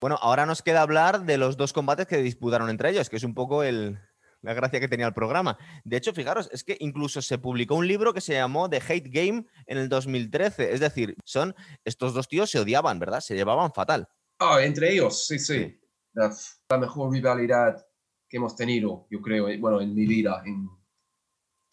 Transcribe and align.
Bueno, 0.00 0.18
ahora 0.22 0.46
nos 0.46 0.62
queda 0.62 0.82
hablar 0.82 1.26
de 1.26 1.36
los 1.36 1.56
dos 1.56 1.72
combates 1.72 2.06
que 2.06 2.16
disputaron 2.16 2.70
entre 2.70 2.90
ellos, 2.90 3.10
que 3.10 3.16
es 3.16 3.24
un 3.24 3.34
poco 3.34 3.62
el, 3.62 3.98
la 4.40 4.54
gracia 4.54 4.80
que 4.80 4.88
tenía 4.88 5.06
el 5.06 5.12
programa. 5.12 5.58
De 5.84 5.96
hecho, 5.96 6.14
fijaros, 6.14 6.48
es 6.52 6.64
que 6.64 6.76
incluso 6.80 7.20
se 7.20 7.38
publicó 7.38 7.74
un 7.74 7.86
libro 7.86 8.14
que 8.14 8.20
se 8.20 8.32
llamó 8.32 8.70
The 8.70 8.78
Hate 8.88 9.10
Game 9.10 9.46
en 9.66 9.78
el 9.78 9.88
2013. 9.88 10.72
Es 10.72 10.80
decir, 10.80 11.16
son 11.24 11.54
estos 11.84 12.14
dos 12.14 12.28
tíos 12.28 12.50
se 12.50 12.60
odiaban, 12.60 12.98
¿verdad? 12.98 13.20
Se 13.20 13.34
llevaban 13.34 13.72
fatal. 13.72 14.08
Ah, 14.38 14.62
entre 14.62 14.92
ellos, 14.92 15.26
sí, 15.26 15.38
sí. 15.38 15.78
La, 16.14 16.34
la 16.70 16.78
mejor 16.78 17.12
rivalidad 17.12 17.86
que 18.28 18.38
hemos 18.38 18.56
tenido, 18.56 19.06
yo 19.10 19.20
creo, 19.20 19.48
eh, 19.48 19.58
bueno, 19.58 19.80
en 19.80 19.94
mi 19.94 20.06
vida, 20.06 20.42
en, 20.46 20.66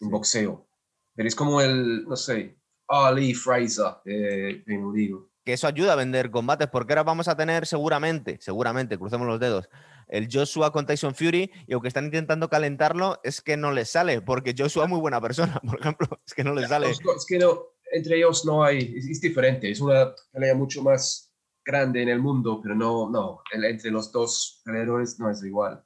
en 0.00 0.10
boxeo. 0.10 0.68
Pero 1.14 1.28
es 1.28 1.34
como 1.34 1.60
el, 1.60 2.04
no 2.04 2.16
sé, 2.16 2.60
Ali 2.88 3.32
Fraser 3.32 3.96
de 4.04 4.62
Reino 4.66 4.88
Unido. 4.88 5.27
Que 5.48 5.54
eso 5.54 5.66
ayuda 5.66 5.94
a 5.94 5.96
vender 5.96 6.30
combates, 6.30 6.68
porque 6.68 6.92
ahora 6.92 7.04
vamos 7.04 7.26
a 7.26 7.34
tener 7.34 7.66
seguramente, 7.66 8.36
seguramente, 8.38 8.98
crucemos 8.98 9.26
los 9.26 9.40
dedos, 9.40 9.70
el 10.06 10.28
Joshua 10.30 10.72
con 10.72 10.84
Tyson 10.84 11.14
Fury, 11.14 11.50
y 11.66 11.72
aunque 11.72 11.88
están 11.88 12.04
intentando 12.04 12.50
calentarlo, 12.50 13.18
es 13.24 13.40
que 13.40 13.56
no 13.56 13.72
les 13.72 13.88
sale, 13.88 14.20
porque 14.20 14.54
Joshua 14.54 14.84
es 14.84 14.90
muy 14.90 15.00
buena 15.00 15.22
persona, 15.22 15.58
por 15.66 15.80
ejemplo, 15.80 16.06
es 16.26 16.34
que 16.34 16.44
no 16.44 16.52
les 16.52 16.68
sale. 16.68 16.90
Es 16.90 16.98
que 17.26 17.38
no, 17.38 17.60
entre 17.90 18.18
ellos 18.18 18.44
no 18.44 18.62
hay, 18.62 18.92
es, 18.94 19.06
es 19.08 19.22
diferente, 19.22 19.70
es 19.70 19.80
una 19.80 20.14
pelea 20.30 20.54
mucho 20.54 20.82
más 20.82 21.32
grande 21.64 22.02
en 22.02 22.10
el 22.10 22.18
mundo, 22.20 22.60
pero 22.62 22.74
no, 22.74 23.08
no, 23.08 23.40
el- 23.50 23.64
entre 23.64 23.90
los 23.90 24.12
dos 24.12 24.60
peleadores 24.66 25.18
no 25.18 25.30
es 25.30 25.42
igual. 25.42 25.82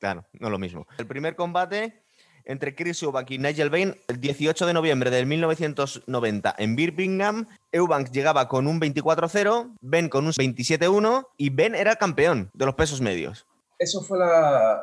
Claro, 0.00 0.26
no 0.40 0.46
es 0.46 0.50
lo 0.52 0.58
mismo. 0.58 0.86
El 0.96 1.06
primer 1.06 1.36
combate 1.36 2.01
entre 2.44 2.74
Chris 2.74 3.02
Eubank 3.02 3.30
y 3.30 3.38
Nigel 3.38 3.70
Bain, 3.70 3.94
el 4.08 4.20
18 4.20 4.66
de 4.66 4.72
noviembre 4.72 5.10
del 5.10 5.26
1990 5.26 6.54
en 6.58 6.76
Birmingham. 6.76 7.46
Eubank 7.72 8.10
llegaba 8.10 8.48
con 8.48 8.66
un 8.66 8.80
24-0, 8.80 9.76
Ben 9.80 10.08
con 10.08 10.26
un 10.26 10.32
27-1 10.32 11.26
y 11.36 11.50
Ben 11.50 11.74
era 11.74 11.96
campeón 11.96 12.50
de 12.54 12.66
los 12.66 12.74
pesos 12.74 13.00
medios. 13.00 13.46
Eso 13.78 14.00
fue 14.02 14.18
la, 14.18 14.82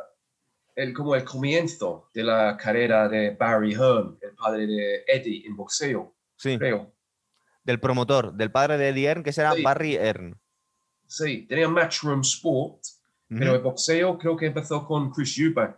el, 0.75 0.93
como 0.93 1.15
el 1.15 1.23
comienzo 1.23 2.09
de 2.13 2.23
la 2.23 2.57
carrera 2.57 3.07
de 3.07 3.31
Barry 3.31 3.73
Hearn, 3.73 4.17
el 4.21 4.35
padre 4.35 4.67
de 4.67 5.03
Eddie 5.07 5.45
en 5.45 5.55
boxeo, 5.55 6.13
Sí, 6.35 6.57
creo. 6.57 6.91
del 7.63 7.79
promotor, 7.79 8.33
del 8.33 8.51
padre 8.51 8.77
de 8.77 8.89
Eddie 8.89 9.07
Earn, 9.07 9.23
que 9.23 9.33
será 9.33 9.53
Sí. 9.53 9.61
Barry 9.61 9.95
Earn. 9.95 10.39
Sí, 11.07 11.45
tenía 11.47 11.67
Matchroom 11.67 12.21
Sport, 12.21 12.81
pero 13.29 13.55
el 13.55 13.61
boxeo 13.61 14.17
creo 14.17 14.35
que 14.37 14.47
empezó 14.47 14.85
con 14.85 15.11
Chris 15.11 15.37
Eubank. 15.39 15.77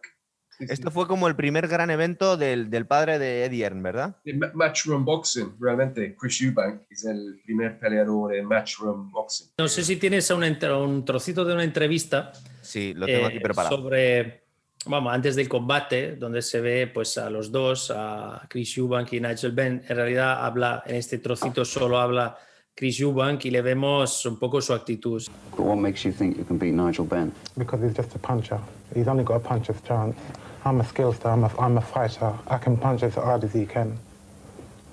Esto 0.69 0.91
fue 0.91 1.07
como 1.07 1.27
el 1.27 1.35
primer 1.35 1.67
gran 1.67 1.89
evento 1.89 2.37
del, 2.37 2.69
del 2.69 2.85
padre 2.85 3.19
de 3.19 3.45
Eddie 3.45 3.63
Earn, 3.65 3.83
¿verdad? 3.83 4.15
Matchroom 4.53 5.03
Boxing, 5.05 5.55
realmente. 5.59 6.15
Chris 6.19 6.41
Eubank 6.41 6.81
es 6.89 7.05
el 7.05 7.41
primer 7.43 7.79
peleador 7.79 8.31
de 8.31 8.41
Matchroom 8.41 9.11
Boxing. 9.11 9.47
No 9.57 9.67
sé 9.67 9.83
si 9.83 9.95
tienes 9.97 10.29
un, 10.31 10.43
un 10.43 11.05
trocito 11.05 11.45
de 11.45 11.53
una 11.53 11.63
entrevista 11.63 12.31
Sí, 12.61 12.93
lo 12.93 13.05
tengo 13.05 13.21
eh, 13.21 13.25
aquí 13.25 13.39
preparado. 13.39 13.75
sobre, 13.77 14.43
vamos, 14.85 15.13
antes 15.13 15.35
del 15.35 15.49
combate, 15.49 16.15
donde 16.15 16.41
se 16.41 16.61
ve 16.61 16.87
pues 16.87 17.17
a 17.17 17.29
los 17.29 17.51
dos, 17.51 17.91
a 17.95 18.45
Chris 18.47 18.77
Eubank 18.77 19.11
y 19.13 19.19
Nigel 19.19 19.51
Benn. 19.51 19.81
En 19.87 19.95
realidad 19.95 20.45
habla, 20.45 20.83
en 20.85 20.95
este 20.95 21.17
trocito 21.17 21.65
solo 21.65 21.99
habla 21.99 22.37
Chris 22.75 22.99
Eubank 23.01 23.43
y 23.45 23.51
le 23.51 23.61
vemos 23.61 24.25
un 24.25 24.37
poco 24.39 24.61
su 24.61 24.73
actitud. 24.73 25.21
But 25.51 25.59
what 25.59 25.77
makes 25.77 26.03
you 26.03 26.11
think 26.11 26.37
you 26.37 26.45
can 26.45 26.57
beat 26.57 26.73
Nigel 26.73 27.05
Benn? 27.05 27.31
because 27.57 27.83
he's 27.85 27.95
just 27.95 28.15
a 28.15 28.19
puncher. 28.19 28.59
He's 28.93 29.07
only 29.07 29.23
got 29.23 29.37
a 29.37 29.39
puncher's 29.39 29.81
chance. 29.83 30.15
I'm 30.63 30.79
a 30.79 30.83
skillster, 30.83 31.25
I'm 31.31 31.43
a, 31.43 31.51
I'm 31.59 31.77
a 31.77 31.81
fighter. 31.81 32.33
I 32.47 32.57
can 32.59 32.77
punch 32.77 33.03
as 33.03 33.15
hard 33.15 33.43
as 33.43 33.53
he 33.53 33.65
can. 33.65 33.97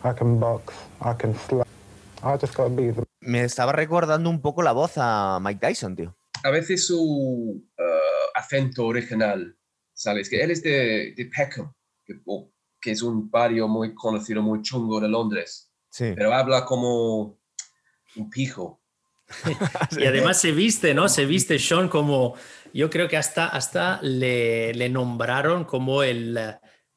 I 0.03 0.13
can 0.13 0.39
box, 0.39 0.75
I 1.03 1.13
can 1.15 1.35
slap. 1.35 1.67
I 2.23 2.37
just 2.37 2.55
got 2.55 2.65
to 2.65 2.71
be 2.71 2.91
the 2.91 3.05
Me 3.21 3.41
estaba 3.43 3.73
recordando 3.73 4.31
un 4.31 4.41
poco 4.41 4.63
la 4.63 4.73
voz 4.73 4.93
a 4.97 5.39
Mike 5.41 5.61
Tyson, 5.61 5.95
tío. 5.95 6.15
A 6.45 6.51
veces 6.51 6.87
su 6.87 6.99
uh, 7.79 8.39
acento 8.39 8.87
original, 8.87 9.57
¿sabes? 9.93 10.31
Que 10.31 10.43
él 10.43 10.51
es 10.53 10.63
de, 10.63 11.13
de 11.17 11.25
Peckham, 11.27 11.73
que, 12.05 12.15
o- 12.25 12.51
que 12.81 12.93
es 12.93 13.03
un 13.03 13.29
barrio 13.31 13.69
muy 13.69 13.95
conocido, 13.95 14.41
muy 14.41 14.63
chungo 14.63 15.01
de 15.01 15.09
Londres, 15.09 15.71
Sí. 15.91 16.13
pero 16.17 16.33
habla 16.33 16.65
como 16.65 17.39
un 18.17 18.31
pijo. 18.31 18.78
Y 19.99 20.07
además 20.07 20.41
se 20.41 20.53
viste, 20.53 20.95
¿no? 20.95 21.09
Se 21.09 21.25
viste 21.27 21.59
Sean 21.59 21.89
como, 21.89 22.35
yo 22.73 22.91
creo 22.91 23.09
que 23.09 23.17
hasta, 23.17 23.47
hasta 23.49 24.01
le, 24.03 24.73
le 24.75 24.89
nombraron 24.89 25.65
como 25.65 26.03
el 26.03 26.39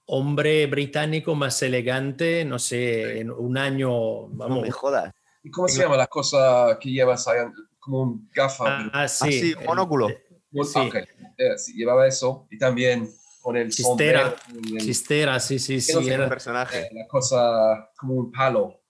hombre 0.05 0.65
británico 0.67 1.35
más 1.35 1.61
elegante, 1.61 2.43
no 2.45 2.59
sé, 2.59 3.19
en 3.19 3.31
un 3.31 3.57
año, 3.57 3.89
No 3.89 4.29
vamos. 4.33 4.61
me 4.63 4.71
jodas. 4.71 5.13
¿Y 5.43 5.49
cómo 5.51 5.67
se 5.67 5.81
llama 5.81 5.97
la 5.97 6.07
cosa 6.07 6.77
que 6.79 6.89
llevas 6.91 7.27
ahí? 7.27 7.39
Como 7.79 8.01
un 8.01 8.29
gafa. 8.33 8.63
Ah, 8.67 8.77
pero- 8.79 8.91
ah, 8.93 9.07
sí, 9.07 9.25
Ah, 9.25 9.31
sí, 9.31 9.55
monóculo. 9.65 10.07
un- 10.51 10.65
sí. 10.65 10.79
ok, 10.79 10.95
eh, 10.95 11.57
sí, 11.57 11.73
llevaba 11.73 12.05
eso 12.07 12.47
y 12.51 12.57
también 12.57 13.09
con 13.41 13.57
el 13.57 13.71
Chistera, 13.71 14.35
sombrero 14.35 14.77
el- 14.77 14.85
chistera, 14.85 15.39
sí, 15.39 15.57
sí, 15.57 15.81
sí. 15.81 15.93
no 15.95 16.01
sé, 16.01 16.07
Un 16.07 16.11
era- 16.13 16.29
personaje. 16.29 16.81
eh, 16.81 16.89
la 16.93 17.07
cosa 17.07 17.89
como 17.97 18.13
un 18.15 18.31
palo. 18.31 18.81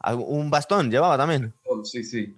Ah, 0.00 0.14
Un 0.14 0.48
bastón 0.50 0.90
llevaba 0.90 1.16
también. 1.16 1.52
Oh, 1.64 1.84
sí, 1.84 2.04
sí. 2.04 2.32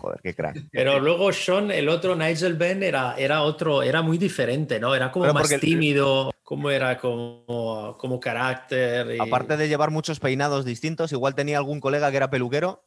Joder, 0.00 0.20
qué 0.22 0.34
crack. 0.34 0.56
Pero 0.72 1.00
luego 1.00 1.32
Sean, 1.32 1.70
el 1.70 1.88
otro 1.88 2.14
Nigel 2.14 2.54
Benn, 2.54 2.82
era, 2.82 3.16
era 3.16 3.42
otro, 3.42 3.82
era 3.82 4.00
muy 4.00 4.16
diferente, 4.16 4.78
¿no? 4.78 4.94
Era 4.94 5.10
como 5.10 5.24
Pero 5.24 5.34
más 5.34 5.48
tímido, 5.60 6.30
como 6.44 6.70
era 6.70 6.96
como, 6.98 7.96
como 7.98 8.20
carácter. 8.20 9.16
y- 9.16 9.18
Aparte 9.20 9.56
de 9.56 9.68
llevar 9.68 9.90
muchos 9.90 10.20
peinados 10.20 10.64
distintos, 10.64 11.10
igual 11.12 11.34
tenía 11.34 11.58
algún 11.58 11.80
colega 11.80 12.10
que 12.10 12.16
era 12.16 12.30
peluquero. 12.30 12.84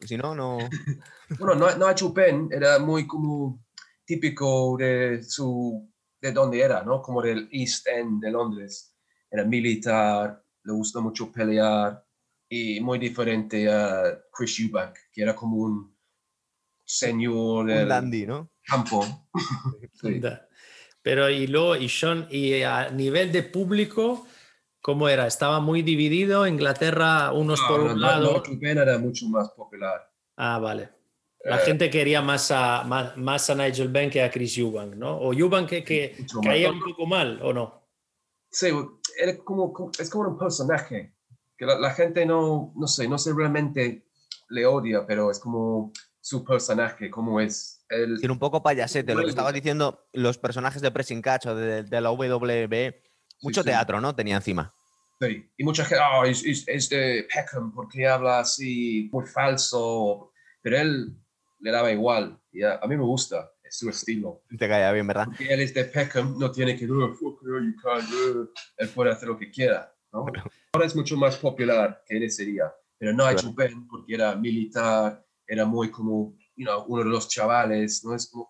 Si 0.00 0.16
no, 0.16 0.34
no. 0.34 0.58
Bueno, 1.38 1.54
no, 1.54 1.88
Nigel 1.88 2.12
Penn 2.14 2.48
era 2.52 2.78
muy 2.78 3.06
como 3.06 3.64
típico 4.04 4.76
de 4.78 5.22
su 5.22 5.90
de 6.20 6.32
donde 6.32 6.60
era, 6.60 6.82
¿no? 6.82 7.00
Como 7.02 7.20
del 7.22 7.48
East 7.50 7.86
End 7.88 8.22
de 8.22 8.30
Londres. 8.30 8.94
Era 9.30 9.44
militar, 9.44 10.42
le 10.62 10.72
gustó 10.72 11.00
mucho 11.02 11.32
pelear 11.32 12.04
y 12.48 12.78
muy 12.80 12.98
diferente 12.98 13.70
a 13.72 14.18
Chris 14.32 14.60
Eubank, 14.60 14.94
que 15.12 15.22
era 15.22 15.34
como 15.34 15.56
un 15.56 15.93
señor 16.84 17.66
del 17.66 17.88
dandy, 17.88 18.26
¿no? 18.26 18.50
campo. 18.66 19.04
Sí. 19.92 20.20
Pero 21.02 21.28
y 21.28 21.46
luego, 21.46 21.76
y 21.76 21.88
Sean, 21.88 22.26
y 22.30 22.62
a 22.62 22.90
nivel 22.90 23.30
de 23.30 23.42
público, 23.42 24.26
¿cómo 24.80 25.08
era? 25.08 25.26
Estaba 25.26 25.60
muy 25.60 25.82
dividido, 25.82 26.46
Inglaterra, 26.46 27.32
unos 27.32 27.60
por 27.60 27.80
No, 27.80 27.92
un 27.92 28.00
no, 28.00 28.06
lado. 28.06 28.42
Penn 28.60 28.78
era 28.78 28.98
mucho 28.98 29.26
más 29.28 29.50
popular. 29.50 30.10
Ah, 30.36 30.58
vale. 30.58 30.88
La 31.44 31.56
Eh, 31.58 31.60
gente 31.60 31.90
quería 31.90 32.22
más 32.22 32.50
a, 32.50 32.84
más, 32.84 33.16
más 33.18 33.50
a 33.50 33.54
Nigel 33.54 33.88
Benn 33.88 34.10
que 34.10 34.22
a 34.22 34.30
Chris 34.30 34.56
Eubank, 34.56 34.94
¿no? 34.94 35.14
O 35.18 35.34
Eubank 35.34 35.68
que, 35.68 35.84
que 35.84 36.16
caía 36.42 36.70
un 36.70 36.80
poco 36.80 37.06
mal, 37.06 37.38
¿o 37.42 37.52
no? 37.52 37.84
Sí, 38.50 38.68
era 39.20 39.36
como, 39.38 39.72
como- 39.72 39.90
es 39.98 40.08
como 40.08 40.28
un 40.30 40.38
personaje 40.38 41.14
que 41.56 41.66
la, 41.66 41.78
la 41.78 41.90
gente 41.90 42.24
no, 42.24 42.72
no 42.76 42.86
sé, 42.86 43.06
no 43.08 43.18
sé 43.18 43.32
realmente 43.34 44.06
le 44.48 44.66
odia, 44.66 45.04
pero 45.06 45.30
es 45.30 45.38
como 45.38 45.92
su 46.24 46.42
personaje, 46.42 47.10
como 47.10 47.38
es. 47.38 47.84
Él, 47.90 48.16
Tiene 48.18 48.32
un 48.32 48.38
poco 48.38 48.62
payasete. 48.62 49.14
Lo 49.14 49.20
que 49.22 49.28
estabas 49.28 49.52
diciendo, 49.52 50.06
los 50.14 50.38
personajes 50.38 50.80
de 50.80 50.90
Pressing 50.90 51.20
Catch 51.20 51.46
o 51.46 51.54
de, 51.54 51.82
de 51.82 52.00
la 52.00 52.10
WWE, 52.10 53.02
mucho 53.42 53.62
sí. 53.62 53.68
teatro, 53.68 54.00
¿no? 54.00 54.14
Tenía 54.16 54.36
encima. 54.36 54.74
sí. 55.20 55.46
Y 55.58 55.64
mucha 55.64 55.84
gente, 55.84 56.02
"Ah, 56.02 56.22
es, 56.26 56.42
es- 56.44 56.64
es 56.66 56.88
de 56.88 57.26
Peckham 57.32 57.72
porque 57.74 58.06
habla 58.08 58.40
así, 58.40 59.10
muy 59.12 59.26
falso, 59.26 60.32
pero 60.62 60.78
él 60.78 61.14
le 61.60 61.70
daba 61.70 61.92
igual. 61.92 62.40
Y 62.50 62.62
a, 62.62 62.76
a 62.76 62.86
mí 62.86 62.96
me 62.96 63.04
gusta, 63.04 63.50
es 63.62 63.76
su 63.76 63.90
estilo. 63.90 64.42
Te 64.58 64.66
caía 64.66 64.90
bien, 64.92 65.06
¿verdad? 65.06 65.26
Porque 65.26 65.52
él 65.52 65.60
es 65.60 65.74
de 65.74 65.84
Peckham, 65.84 66.38
no 66.38 66.50
tiene 66.50 66.74
que, 66.74 66.90
"Oh, 66.90 67.12
fuck 67.14 67.42
you, 67.42 67.60
you 67.60 67.74
can't, 67.82 68.10
uh", 68.10 68.48
él 68.78 68.88
puede 68.88 69.10
hacer 69.12 69.28
lo 69.28 69.36
que 69.38 69.50
quiera. 69.50 69.94
¿no? 70.10 70.24
Ahora 70.72 70.86
es 70.86 70.96
mucho 70.96 71.18
más 71.18 71.36
popular 71.36 72.02
que 72.06 72.16
él 72.16 72.30
sería, 72.30 72.72
pero 72.96 73.12
no 73.12 73.26
ha 73.26 73.32
hecho 73.32 73.52
Ben 73.52 73.86
porque 73.86 74.14
era 74.14 74.34
militar, 74.36 75.22
era 75.46 75.64
muy 75.64 75.90
como, 75.90 76.34
you 76.56 76.64
know, 76.66 76.84
uno 76.88 77.02
de 77.04 77.10
los 77.10 77.28
chavales, 77.28 78.04
no 78.04 78.14
es 78.14 78.32
mu- 78.34 78.46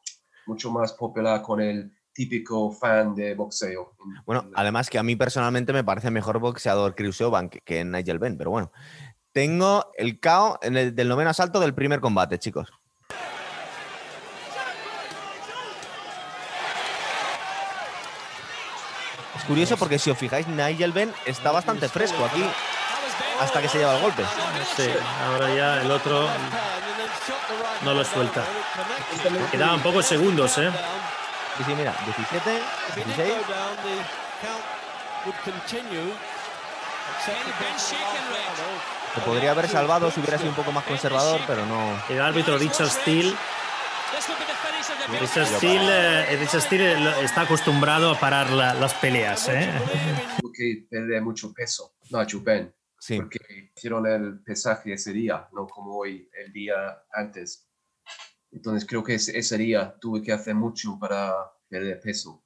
mucho 0.47 0.71
más 0.71 0.93
popular 0.93 1.43
con 1.43 1.61
el 1.61 1.93
típico 2.13 2.71
fan 2.71 3.15
de 3.15 3.35
boxeo. 3.35 3.97
en- 3.99 4.25
Bueno, 4.25 4.43
en- 4.43 4.53
además 4.55 4.89
que 4.91 4.99
a 4.99 5.03
mí 5.03 5.17
personalmente 5.17 5.73
me 5.73 5.83
parece 5.85 6.11
mejor 6.11 6.39
boxeador 6.39 6.95
Chris 6.95 7.21
Eubank 7.21 7.51
que, 7.53 7.61
que 7.63 7.85
Nigel 7.85 8.19
Benn, 8.19 8.37
pero 8.39 8.51
bueno. 8.51 8.71
Tengo 9.33 9.91
el 9.99 10.21
KO 10.21 10.59
en 10.63 10.77
el, 10.77 10.95
del 10.95 11.09
noveno 11.09 11.31
asalto 11.31 11.59
del 11.59 11.75
primer 11.75 11.99
combate, 12.01 12.39
chicos. 12.39 12.71
Es 19.37 19.45
curioso 19.45 19.77
porque 19.77 19.99
si 19.99 20.11
os 20.11 20.19
fijáis, 20.19 20.47
Nigel 20.47 20.93
Benn 20.93 21.13
está 21.27 21.51
bastante 21.51 21.89
fresco 21.89 22.25
aquí 22.25 22.45
hasta 23.41 23.61
que 23.61 23.69
se 23.69 23.79
lleva 23.79 23.97
el 23.97 24.03
golpe. 24.03 24.23
Sí, 24.77 24.89
ahora 25.27 25.55
ya 25.55 25.81
el 25.83 25.91
otro 25.91 26.29
no 27.83 27.95
lo 27.95 28.05
suelta. 28.05 28.45
Quedaban 29.51 29.81
pocos 29.83 30.07
segundos, 30.07 30.57
¿eh? 30.59 30.71
Sí, 31.57 31.63
sí, 31.67 31.75
mira, 31.75 31.95
17, 32.05 32.63
16. 32.97 33.33
Se 39.15 39.21
podría 39.21 39.53
haber 39.53 39.69
salvado 39.69 40.11
si 40.11 40.21
hubiera 40.21 40.39
sido 40.39 40.51
un 40.51 40.57
poco 40.57 40.73
más 40.73 40.85
conservador, 40.85 41.41
pero 41.47 41.65
no. 41.67 41.97
El 42.09 42.21
árbitro 42.21 42.59
Richard 42.59 42.89
Steele 42.91 43.35
Ese 45.21 45.45
Steel, 45.47 45.83
eh, 45.91 46.43
ese 46.43 46.61
Steel 46.61 47.03
lo- 47.05 47.17
está 47.21 47.43
acostumbrado 47.43 48.11
a 48.11 48.19
parar 48.19 48.51
la- 48.51 48.75
las 48.75 48.95
peleas. 48.95 49.49
¿eh? 49.49 49.71
Porque 50.41 50.85
pierde 50.91 51.21
mucho 51.21 51.53
peso, 51.53 51.93
Nigel 52.11 52.41
Ben, 52.41 52.75
Sí. 53.05 53.19
porque 53.19 53.39
hicieron 53.77 54.07
el 54.07 54.41
pesaje 54.41 54.95
ese 54.95 55.13
día, 55.13 55.47
no 55.53 55.67
como 55.67 55.95
hoy, 55.95 56.27
el 56.43 56.51
día 56.55 57.03
antes. 57.13 57.69
Entonces 58.51 58.89
creo 58.89 59.05
que 59.05 59.17
ese, 59.17 59.39
ese 59.39 59.59
día 59.59 59.95
tuve 60.01 60.23
que 60.23 60.33
hacer 60.33 60.55
mucho 60.55 60.99
para 60.99 61.35
perder 61.69 62.01
peso. 62.01 62.43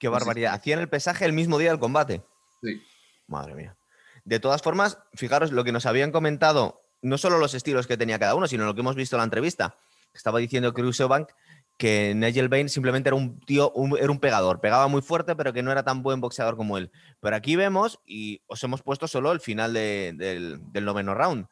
Qué 0.00 0.08
barbaridad. 0.08 0.52
Hacían 0.52 0.80
el 0.80 0.88
pesaje 0.88 1.24
el 1.26 1.32
mismo 1.32 1.58
día 1.58 1.70
del 1.70 1.78
combate. 1.78 2.24
Sí. 2.60 2.82
Madre 3.28 3.54
mía. 3.54 3.76
De 4.24 4.40
todas 4.40 4.62
formas, 4.62 4.98
fijaros 5.14 5.52
lo 5.52 5.62
que 5.62 5.70
nos 5.70 5.86
habían 5.86 6.10
comentado, 6.10 6.82
no 7.02 7.16
solo 7.16 7.38
los 7.38 7.54
estilos 7.54 7.86
que 7.86 7.96
tenía 7.96 8.18
cada 8.18 8.34
uno, 8.34 8.48
sino 8.48 8.64
lo 8.64 8.74
que 8.74 8.80
hemos 8.80 8.96
visto 8.96 9.14
en 9.14 9.18
la 9.18 9.24
entrevista. 9.24 9.76
Estaba 10.12 10.40
diciendo 10.40 10.74
Cruz 10.74 10.98
Eubank 10.98 11.28
que 11.80 12.12
Nigel 12.14 12.50
Bain 12.50 12.68
simplemente 12.68 13.08
era 13.08 13.16
un 13.16 13.40
tío, 13.40 13.72
un- 13.72 13.96
era 13.98 14.10
un 14.12 14.20
pegador, 14.20 14.60
pegaba 14.60 14.86
muy 14.86 15.00
fuerte, 15.00 15.34
pero 15.34 15.54
que 15.54 15.62
no 15.62 15.72
era 15.72 15.82
tan 15.82 16.02
buen 16.02 16.20
boxeador 16.20 16.54
como 16.58 16.76
él. 16.76 16.90
Pero 17.20 17.34
aquí 17.34 17.56
vemos, 17.56 17.98
y 18.04 18.42
os 18.48 18.62
hemos 18.62 18.82
puesto 18.82 19.08
solo 19.08 19.32
el 19.32 19.40
final 19.40 19.72
de- 19.72 20.12
del, 20.14 20.60
del 20.72 20.84
noveno 20.84 21.14
round, 21.14 21.46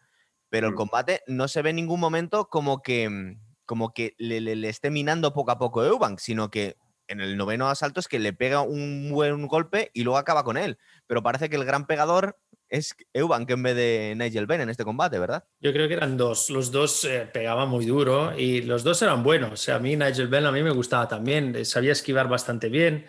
pero 0.51 0.67
el 0.67 0.75
Mm. 0.75 0.77
combate 0.77 1.23
no 1.29 1.49
se 1.49 1.63
ve 1.63 1.71
en 1.71 1.77
ningún 1.77 1.99
momento 1.99 2.51
como 2.51 2.83
que, 2.83 3.37
como 3.65 3.95
que 3.95 4.15
le, 4.19 4.43
le- 4.43 4.55
le 4.57 4.69
esté 4.69 4.91
minando 4.91 5.33
poco 5.33 5.51
a 5.51 5.59
poco 5.59 5.83
Eubank, 5.83 6.19
sino 6.19 6.51
que 6.51 6.77
en 7.07 7.23
el 7.23 7.39
noveno 7.39 7.71
asalto 7.71 7.99
es 7.99 8.07
que 8.07 8.19
le 8.19 8.35
pega 8.35 8.61
un 8.61 9.09
buen 9.11 9.47
golpe 9.47 9.91
y 9.95 10.03
luego 10.05 10.19
acaba 10.19 10.45
con 10.45 10.59
él. 10.59 10.77
Pero 11.07 11.23
parece 11.23 11.49
que 11.49 11.57
el 11.57 11.65
gran 11.65 11.87
pegador 11.87 12.37
es 12.69 12.95
Eubank 13.13 13.49
en 13.51 13.63
vez 13.63 13.75
de 13.77 14.15
Nigel 14.17 14.47
Benn 14.47 14.61
en 14.63 14.71
este 14.71 14.85
combate, 14.85 15.19
¿verdad? 15.19 15.45
Yo 15.61 15.73
creo 15.73 15.89
que 15.89 15.95
eran 15.95 16.17
dos. 16.17 16.51
Los 16.51 16.71
dos 16.71 17.05
eh, 17.05 17.29
pegaban 17.33 17.69
muy 17.69 17.87
duro 17.87 18.37
y 18.39 18.63
los 18.63 18.85
dos 18.85 19.01
eran 19.03 19.23
buenos. 19.23 19.53
O 19.53 19.57
sea, 19.57 19.77
a 19.77 19.79
mí 19.79 19.97
Nigel 19.97 20.29
Bell 20.29 20.47
a 20.47 20.53
mí 20.53 20.63
me 20.63 20.71
gustaba 20.71 21.09
también. 21.09 21.55
eh, 21.57 21.65
Sabía 21.65 21.93
esquivar 21.93 22.29
bastante 22.29 22.69
bien. 22.69 23.07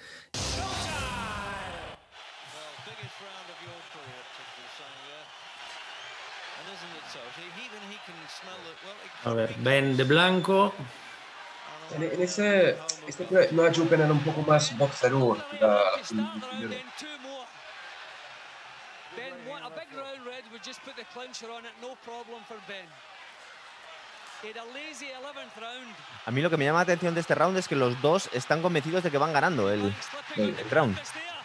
A 9.26 9.34
ver, 9.34 9.50
be 9.58 9.64
Ben 9.64 9.98
de 9.98 10.04
blanco. 10.04 10.74
En, 11.96 12.04
en 12.04 12.22
ese, 12.22 12.78
este 13.08 13.26
Nigel 13.52 13.88
Ben 13.90 14.02
era 14.02 14.12
un 14.12 14.24
poco 14.24 14.42
más 14.42 14.76
boxeador. 14.78 15.38
Well, 15.38 15.60
la- 15.60 15.82
he 15.96 16.00
el 16.00 16.06
started 16.06 16.16
the 16.16 16.22
round, 16.22 16.44
primero. 16.44 16.70
then 16.70 16.86
two 16.98 17.18
more. 17.24 17.46
Ben, 19.18 19.34
what, 19.50 19.62
a 19.64 19.68
big 19.80 19.98
round 19.98 20.26
red 20.26 20.44
would 20.52 20.64
just 20.66 20.82
put 20.84 20.96
the 20.96 21.06
clincher 21.14 21.50
on 21.52 21.66
it, 21.66 21.72
no 21.82 21.96
problem 22.04 22.44
for 22.48 22.58
Ben. 22.68 22.86
A 24.42 24.74
lazy 24.74 25.08
11th 25.08 25.60
round. 25.62 25.96
A 26.26 26.32
mí 26.32 26.42
lo 26.42 26.50
que 26.50 26.56
me 26.58 26.64
llama 26.66 26.80
la 26.80 26.84
atención 26.84 27.14
de 27.14 27.20
este 27.22 27.36
round 27.36 27.58
es 27.58 27.68
que 27.68 27.76
los 27.76 28.02
dos 28.02 28.30
están 28.32 28.62
convencidos 28.62 29.04
de 29.04 29.12
que 29.12 29.18
van 29.18 29.34
ganando 29.34 29.70
el, 29.70 29.94
el 30.38 30.56
round. 30.72 30.98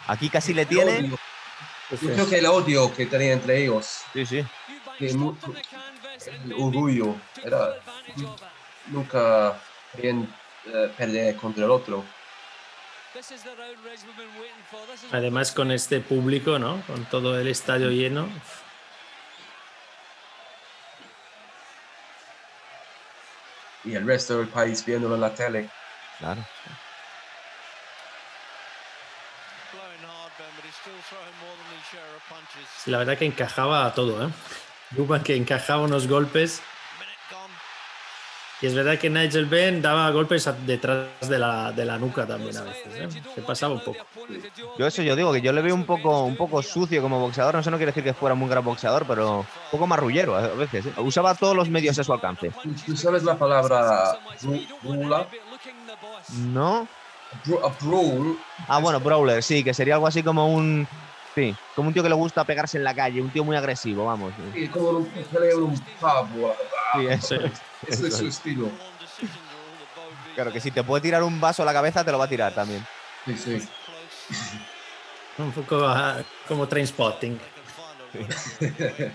Aquí 0.07 0.29
casi 0.29 0.53
le 0.53 0.65
tiene. 0.65 1.09
Yo 1.09 1.97
creo 1.99 2.29
que 2.29 2.37
el 2.39 2.45
odio 2.45 2.93
que 2.93 3.05
tenía 3.05 3.33
entre 3.33 3.63
ellos, 3.63 4.01
Sí, 4.13 4.25
sí. 4.25 4.45
Que 4.97 5.09
stopped 5.09 5.17
mu- 5.19 5.29
on 5.43 5.53
the 5.53 5.61
canvas 5.63 6.27
and 6.29 6.51
el 6.51 6.53
orgullo 6.53 7.15
era 7.43 7.75
nunca 8.87 9.59
querían 9.93 10.33
eh, 10.65 10.89
perder 10.97 11.35
contra 11.35 11.65
el 11.65 11.71
otro. 11.71 12.03
Además 15.11 15.51
con 15.51 15.71
este 15.71 15.99
público, 16.01 16.59
¿no? 16.59 16.81
Con 16.87 17.05
todo 17.05 17.39
el 17.39 17.47
estadio 17.47 17.89
lleno. 17.89 18.27
Y 23.83 23.95
el 23.95 24.05
resto 24.05 24.39
del 24.39 24.47
país 24.47 24.83
viéndolo 24.85 25.15
en 25.15 25.21
la 25.21 25.33
tele. 25.33 25.69
Claro. 26.19 26.45
la 32.85 32.97
verdad 32.99 33.17
que 33.17 33.25
encajaba 33.25 33.85
a 33.85 33.93
todo, 33.93 34.27
¿eh? 34.27 34.29
Eubank 34.95 35.23
que 35.23 35.35
encajaba 35.35 35.83
unos 35.83 36.07
golpes. 36.07 36.61
Y 38.65 38.67
es 38.67 38.73
verdad 38.73 38.97
que 38.97 39.11
Nigel 39.11 39.45
Ben 39.45 39.79
daba 39.79 40.09
golpes 40.09 40.49
detrás 40.65 41.05
de 41.29 41.37
la, 41.37 41.71
de 41.71 41.85
la 41.85 41.99
nuca 41.99 42.25
también 42.25 42.57
a 42.57 42.63
veces, 42.63 42.95
¿eh? 42.95 43.21
Se 43.35 43.43
pasaba 43.43 43.75
un 43.75 43.79
poco. 43.81 43.99
Yo 44.79 44.87
eso 44.87 45.03
yo 45.03 45.15
digo, 45.15 45.31
que 45.31 45.39
yo 45.39 45.53
le 45.53 45.61
veo 45.61 45.75
un 45.75 45.85
poco, 45.85 46.23
un 46.23 46.35
poco 46.35 46.63
sucio 46.63 46.99
como 47.03 47.19
boxeador. 47.19 47.53
No 47.53 47.61
sé, 47.61 47.69
no 47.69 47.77
quiere 47.77 47.91
decir 47.91 48.03
que 48.03 48.15
fuera 48.15 48.33
muy 48.33 48.49
gran 48.49 48.65
boxeador, 48.65 49.05
pero 49.05 49.41
un 49.41 49.45
poco 49.69 49.85
marrullero 49.85 50.35
a 50.35 50.47
veces. 50.47 50.87
¿eh? 50.87 50.93
Usaba 50.97 51.35
todos 51.35 51.55
los 51.55 51.69
medios 51.69 51.99
a 51.99 52.03
su 52.03 52.11
alcance. 52.11 52.51
¿Tú, 52.87 52.97
sabes 52.97 53.21
la 53.21 53.37
palabra 53.37 54.17
bru- 54.41 54.67
brula? 54.81 55.27
¿No? 56.47 56.87
A 57.61 57.85
brawl 57.85 58.35
Ah, 58.67 58.79
bueno, 58.79 58.99
Brawler, 58.99 59.43
sí, 59.43 59.63
que 59.63 59.75
sería 59.75 59.93
algo 59.93 60.07
así 60.07 60.23
como 60.23 60.51
un. 60.51 60.87
Sí, 61.35 61.55
como 61.75 61.89
un 61.89 61.93
tío 61.93 62.01
que 62.01 62.09
le 62.09 62.15
gusta 62.15 62.43
pegarse 62.45 62.79
en 62.79 62.83
la 62.83 62.95
calle, 62.95 63.21
un 63.21 63.29
tío 63.29 63.43
muy 63.43 63.55
agresivo, 63.57 64.05
vamos. 64.05 64.33
es 64.55 64.69
como 64.71 64.89
un 64.89 64.97
un 64.97 65.79
pub. 65.99 66.55
Sí, 66.99 67.07
eso 67.09 67.35
es. 67.35 67.51
Ese 67.87 68.07
es 68.07 68.17
su 68.17 68.27
es. 68.27 68.35
estilo. 68.35 68.69
Claro 70.35 70.51
que 70.51 70.59
si 70.59 70.71
te 70.71 70.83
puede 70.83 71.01
tirar 71.01 71.23
un 71.23 71.39
vaso 71.39 71.63
a 71.63 71.65
la 71.65 71.73
cabeza, 71.73 72.03
te 72.03 72.11
lo 72.11 72.17
va 72.17 72.25
a 72.25 72.29
tirar 72.29 72.53
también. 72.53 72.85
Sí, 73.25 73.37
sí. 73.37 73.69
Un 75.37 75.51
poco 75.51 75.85
ah, 75.87 76.17
como 76.47 76.67
train 76.67 76.87
spotting. 76.87 77.39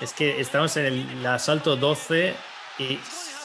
Es 0.00 0.12
que 0.12 0.40
estamos 0.40 0.76
en 0.76 0.86
el 0.86 1.26
asalto 1.26 1.76
12 1.76 2.34
y 2.78 2.98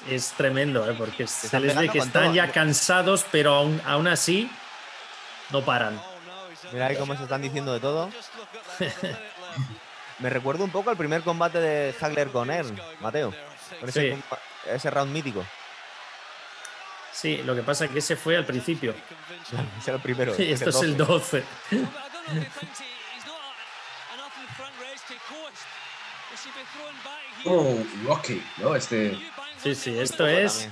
es 0.09 0.31
tremendo, 0.31 0.89
¿eh? 0.89 0.95
porque 0.97 1.27
se 1.27 1.59
les 1.59 1.75
ve 1.77 1.89
que 1.89 1.99
están 1.99 2.25
todo. 2.25 2.33
ya 2.33 2.51
cansados, 2.51 3.25
pero 3.31 3.53
aún, 3.53 3.81
aún 3.85 4.07
así 4.07 4.49
no 5.51 5.63
paran. 5.63 6.01
Mira 6.71 6.87
ahí 6.87 6.95
cómo 6.95 7.15
se 7.15 7.23
están 7.23 7.41
diciendo 7.41 7.73
de 7.73 7.79
todo. 7.79 8.09
Me 10.19 10.29
recuerdo 10.29 10.63
un 10.65 10.71
poco 10.71 10.89
al 10.89 10.97
primer 10.97 11.21
combate 11.21 11.59
de 11.59 11.95
Hagler 11.99 12.29
con 12.29 12.51
Ern, 12.51 12.79
Mateo. 12.99 13.33
Con 13.79 13.89
ese, 13.89 14.15
Sí. 14.15 14.23
ese 14.69 14.89
round 14.91 15.11
mítico. 15.11 15.45
Sí, 17.13 17.37
lo 17.43 17.55
que 17.55 17.63
pasa 17.63 17.85
es 17.85 17.91
que 17.91 17.99
ese 17.99 18.15
fue 18.15 18.35
al 18.37 18.45
principio. 18.45 18.93
Ese 19.79 19.89
era 19.91 19.95
el 19.95 20.01
primero. 20.01 20.33
Y 20.37 20.51
esto 20.51 20.69
es 20.69 20.81
el 20.81 20.97
12. 20.97 21.43
Como 27.43 27.83
Rocky, 28.05 28.43
¿no? 28.57 28.75
Este. 28.75 29.17
Sí, 29.61 29.75
sí, 29.75 29.97
esto 29.99 30.27
es 30.27 30.67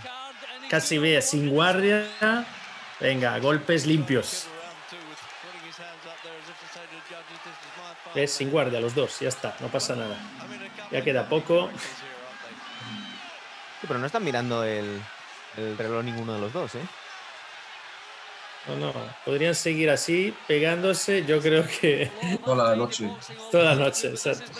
casi 0.69 0.97
ve 0.97 1.21
sin 1.21 1.49
guardia. 1.49 2.05
Venga, 2.99 3.37
golpes 3.39 3.85
limpios. 3.85 4.47
Es 8.17 8.33
sin 8.33 8.49
guardia 8.49 8.79
los 8.79 8.95
dos, 8.95 9.19
ya 9.19 9.29
está, 9.29 9.55
no 9.59 9.67
pasa 9.67 9.95
nada. 9.95 10.17
Ya 10.91 11.03
queda 11.03 11.29
poco. 11.29 11.69
Sí, 13.79 13.85
pero 13.87 13.99
no 13.99 14.07
están 14.07 14.23
mirando 14.23 14.63
el, 14.63 14.99
el 15.55 15.77
reloj 15.77 16.03
ninguno 16.03 16.33
de 16.33 16.39
los 16.39 16.51
dos, 16.51 16.73
¿eh? 16.75 16.81
No, 18.67 18.75
no, 18.75 18.93
podrían 19.23 19.53
seguir 19.53 19.89
así, 19.91 20.35
pegándose, 20.47 21.25
yo 21.25 21.39
creo 21.41 21.65
que 21.67 22.11
Toda 22.45 22.69
la 22.71 22.75
noche. 22.75 23.09
toda 23.51 23.63
la 23.63 23.75
noche. 23.75 24.09
exacto. 24.09 24.51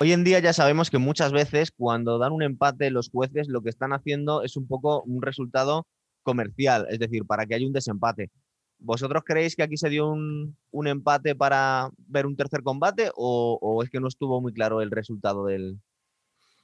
Hoy 0.00 0.12
en 0.12 0.24
día 0.24 0.38
ya 0.38 0.52
sabemos 0.52 0.90
que 0.90 0.98
muchas 0.98 1.32
veces 1.32 1.70
cuando 1.70 2.18
dan 2.18 2.32
un 2.32 2.42
empate 2.42 2.90
los 2.90 3.10
jueces 3.10 3.48
lo 3.48 3.62
que 3.62 3.70
están 3.70 3.92
haciendo 3.92 4.42
es 4.42 4.56
un 4.56 4.66
poco 4.66 5.02
un 5.02 5.22
resultado 5.22 5.86
comercial, 6.22 6.86
es 6.90 6.98
decir, 6.98 7.24
para 7.26 7.46
que 7.46 7.54
haya 7.54 7.66
un 7.66 7.72
desempate. 7.72 8.30
¿Vosotros 8.78 9.22
creéis 9.24 9.56
que 9.56 9.62
aquí 9.62 9.76
se 9.76 9.88
dio 9.88 10.08
un, 10.08 10.56
un 10.70 10.86
empate 10.86 11.34
para 11.34 11.90
ver 11.96 12.26
un 12.26 12.36
tercer 12.36 12.62
combate 12.62 13.10
o, 13.14 13.58
o 13.60 13.82
es 13.82 13.90
que 13.90 14.00
no 14.00 14.08
estuvo 14.08 14.40
muy 14.40 14.52
claro 14.52 14.80
el 14.80 14.90
resultado 14.90 15.44
del, 15.46 15.80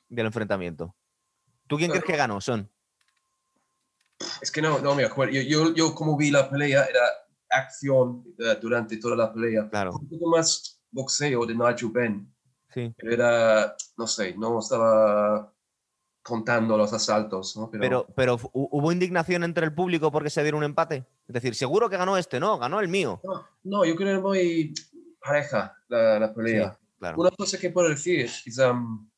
del 0.08 0.26
enfrentamiento? 0.26 0.94
¿Tú 1.66 1.76
quién 1.76 1.90
crees 1.90 2.04
que 2.04 2.16
ganó, 2.16 2.40
Son? 2.40 2.68
Es 4.42 4.50
que 4.50 4.60
no, 4.60 4.80
no 4.80 4.94
me 4.94 5.04
acuerdo. 5.04 5.32
Yo, 5.34 5.42
yo, 5.42 5.74
yo 5.74 5.94
como 5.94 6.16
vi 6.16 6.30
la 6.30 6.50
pelea, 6.50 6.84
era 6.84 7.00
acción 7.48 8.24
eh, 8.38 8.56
durante 8.60 8.96
toda 8.98 9.16
la 9.16 9.32
pelea. 9.32 9.68
Claro, 9.70 9.92
Un 9.92 10.08
poco 10.08 10.28
más 10.30 10.80
boxeo 10.90 11.46
de 11.46 11.54
Nigel 11.54 11.90
Ben. 11.90 12.34
Sí. 12.72 12.94
Pero 12.96 13.12
era, 13.12 13.74
no 13.96 14.06
sé, 14.06 14.34
no 14.36 14.58
estaba 14.58 15.52
contando 16.22 16.76
los 16.76 16.92
asaltos, 16.92 17.56
¿no? 17.56 17.70
Pero, 17.70 17.80
Pero, 17.80 18.06
pero 18.14 18.50
hubo 18.52 18.92
indignación 18.92 19.42
entre 19.42 19.64
el 19.64 19.74
público 19.74 20.10
porque 20.12 20.30
se 20.30 20.42
dieron 20.42 20.58
un 20.58 20.64
empate. 20.64 21.06
Es 21.26 21.34
decir, 21.34 21.54
seguro 21.54 21.88
que 21.88 21.96
ganó 21.96 22.16
este, 22.16 22.38
no, 22.40 22.58
ganó 22.58 22.80
el 22.80 22.88
mío. 22.88 23.20
no, 23.24 23.46
no, 23.64 23.84
yo 23.84 23.94
creo 23.96 24.06
que 24.06 24.12
era 24.12 24.20
muy 24.20 24.74
pareja 25.24 25.76
la, 25.88 26.18
la 26.18 26.34
pelea. 26.34 26.78
Claro. 26.98 27.16
Una 27.18 27.30
cosa 27.30 27.58
que 27.58 27.70
puedo 27.70 27.88
decir 27.88 28.20
es, 28.20 28.58
um, 28.58 29.08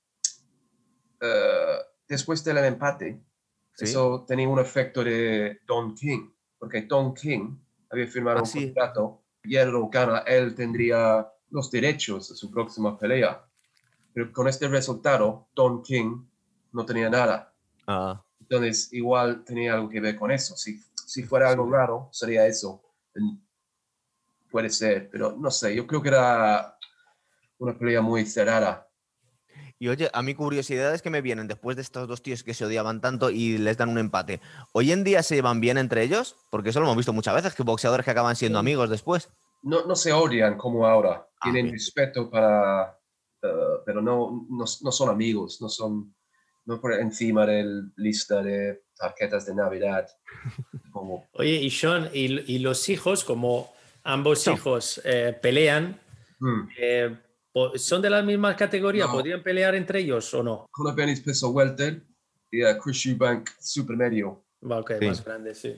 eh, 1.20 1.78
después 2.08 2.42
del 2.44 2.58
empate, 2.58 3.20
Sí. 3.74 3.84
eso 3.86 4.24
tenía 4.28 4.48
un 4.48 4.58
efecto 4.60 5.02
de 5.02 5.60
Don 5.66 5.94
King, 5.94 6.30
porque 6.58 6.82
Tom 6.82 7.14
King 7.14 7.56
había 7.90 8.06
firmado 8.06 8.38
Ah, 8.38 8.42
un 8.42 8.46
sí. 8.46 8.66
contrato, 8.66 9.22
Hierro 9.42 9.88
gana, 9.88 10.18
él 10.20 10.54
tendría 10.54 11.26
los 11.52 11.70
derechos 11.70 12.28
de 12.30 12.34
su 12.34 12.50
próxima 12.50 12.98
pelea. 12.98 13.44
Pero 14.12 14.32
con 14.32 14.48
este 14.48 14.66
resultado, 14.68 15.48
Tom 15.54 15.82
King 15.82 16.24
no 16.72 16.84
tenía 16.84 17.08
nada. 17.08 17.54
Ah, 17.86 18.22
Entonces, 18.40 18.92
igual 18.92 19.44
tenía 19.44 19.74
algo 19.74 19.88
que 19.88 20.00
ver 20.00 20.16
con 20.18 20.30
eso. 20.30 20.56
Si, 20.56 20.80
si 21.06 21.22
fuera 21.22 21.48
algo 21.50 21.70
raro, 21.70 22.08
sería 22.12 22.46
eso. 22.46 22.82
Puede 24.50 24.68
ser, 24.70 25.08
pero 25.10 25.34
no 25.38 25.50
sé, 25.50 25.74
yo 25.74 25.86
creo 25.86 26.02
que 26.02 26.08
era 26.08 26.76
una 27.58 27.78
pelea 27.78 28.02
muy 28.02 28.26
cerrada. 28.26 28.88
Y 29.78 29.88
oye, 29.88 30.10
a 30.12 30.22
mí 30.22 30.34
curiosidades 30.34 31.02
que 31.02 31.10
me 31.10 31.22
vienen 31.22 31.48
después 31.48 31.74
de 31.76 31.82
estos 31.82 32.06
dos 32.06 32.22
tíos 32.22 32.44
que 32.44 32.54
se 32.54 32.64
odiaban 32.64 33.00
tanto 33.00 33.30
y 33.30 33.58
les 33.58 33.76
dan 33.78 33.88
un 33.88 33.98
empate. 33.98 34.40
¿Hoy 34.72 34.92
en 34.92 35.02
día 35.04 35.22
se 35.22 35.34
llevan 35.34 35.60
bien 35.60 35.76
entre 35.78 36.02
ellos? 36.02 36.36
Porque 36.50 36.68
eso 36.70 36.78
lo 36.80 36.86
hemos 36.86 36.96
visto 36.98 37.12
muchas 37.12 37.34
veces, 37.34 37.54
que 37.54 37.62
boxeadores 37.62 38.04
que 38.04 38.10
acaban 38.12 38.36
siendo 38.36 38.58
Sí. 38.58 38.60
amigos 38.60 38.90
después. 38.90 39.30
No, 39.62 39.84
no 39.86 39.94
se 39.96 40.12
odian 40.12 40.56
como 40.56 40.86
ahora. 40.86 41.26
Ah, 41.40 41.50
Tienen 41.50 41.70
respeto 41.72 42.28
para, 42.30 42.98
eh, 43.42 43.48
pero 43.86 44.00
no, 44.02 44.46
no, 44.48 44.64
no 44.82 44.92
son 44.92 45.08
amigos, 45.08 45.60
no 45.60 45.68
son 45.68 46.14
no 46.64 46.80
por 46.80 46.94
encima 46.94 47.44
de 47.46 47.64
la 47.64 47.82
lista 47.96 48.42
de 48.42 48.84
tarjetas 48.96 49.46
de 49.46 49.54
Navidad. 49.54 50.08
Como, 50.92 51.28
Oye, 51.32 51.54
y 51.54 51.70
Sean, 51.70 52.10
y, 52.12 52.52
y 52.52 52.58
los 52.58 52.88
hijos, 52.88 53.24
como 53.24 53.72
ambos 54.04 54.46
No. 54.46 54.52
hijos 54.52 55.00
eh, 55.04 55.36
pelean, 55.40 55.98
hmm, 56.38 56.68
eh, 56.78 57.16
¿son 57.76 58.02
de 58.02 58.10
la 58.10 58.22
misma 58.22 58.54
categoría? 58.54 59.06
No. 59.06 59.12
¿Podrían 59.12 59.42
pelear 59.42 59.74
entre 59.74 60.00
ellos 60.00 60.32
o 60.34 60.42
no? 60.42 60.66
Benny's 60.94 61.20
peso 61.22 61.48
welter 61.50 62.02
y 62.50 62.62
a 62.62 62.78
Chris 62.78 63.06
Eubank 63.06 63.48
super 63.58 63.96
medio. 63.96 64.44
Va, 64.70 64.80
ok, 64.80 64.92
Sí. 65.00 65.06
más 65.06 65.24
grande, 65.24 65.54
sí. 65.54 65.76